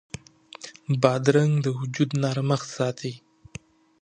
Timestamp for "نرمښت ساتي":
2.21-3.13